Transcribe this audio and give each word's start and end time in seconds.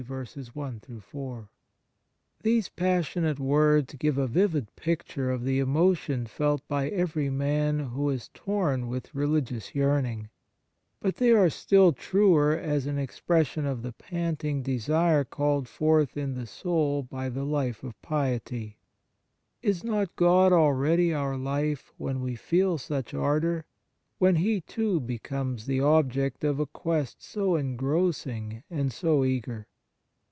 1 0.01 0.25
4. 0.25 0.25
35 0.25 0.51
On 0.65 1.47
Piety 2.41 2.63
passionate 2.75 3.37
words'give 3.39 4.17
a 4.17 4.25
vivid|picture 4.25 5.29
of 5.29 5.43
the 5.43 5.59
emotion 5.59 6.25
felt 6.25 6.67
by 6.67 6.89
every 6.89 7.29
man 7.29 7.77
who 7.79 8.09
is 8.09 8.31
torn 8.33 8.87
with 8.87 9.13
religious 9.13 9.75
yearning; 9.75 10.29
but 10.99 11.17
they 11.17 11.29
are 11.29 11.51
still 11.51 11.93
truer 11.93 12.57
as 12.57 12.87
an 12.87 12.97
expression 12.97 13.67
of 13.67 13.83
the 13.83 13.91
panting 13.93 14.63
desire 14.63 15.23
called 15.23 15.67
forth 15.67 16.17
in 16.17 16.33
the 16.33 16.47
soul 16.47 17.03
by 17.03 17.29
the 17.29 17.45
life 17.45 17.83
of 17.83 18.01
piety. 18.01 18.79
Is 19.61 19.83
not 19.83 20.15
God 20.15 20.51
already 20.51 21.13
our 21.13 21.37
life 21.37 21.93
when 21.97 22.21
we 22.23 22.35
feel 22.35 22.79
such 22.79 23.13
ardour, 23.13 23.65
when 24.17 24.37
He, 24.37 24.61
too, 24.61 24.99
becomes 24.99 25.67
the 25.67 25.81
object 25.81 26.43
of 26.43 26.59
a 26.59 26.65
quest 26.65 27.21
so 27.21 27.55
engrossing 27.55 28.63
and 28.67 28.91
so 28.91 29.23
eager 29.23 29.67